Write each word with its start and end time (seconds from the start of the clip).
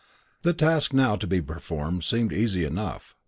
The 0.41 0.53
task 0.55 0.93
now 0.93 1.15
to 1.15 1.27
be 1.27 1.43
performed 1.43 2.03
seemed 2.05 2.33
easy 2.33 2.65
enough. 2.65 3.15